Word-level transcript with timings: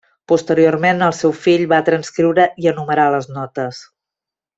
Posteriorment 0.31 1.03
el 1.07 1.11
seu 1.17 1.33
fill 1.43 1.65
va 1.75 1.79
transcriure 1.91 2.47
i 2.65 2.71
enumerar 2.75 3.05
les 3.17 3.29
notes. 3.37 3.83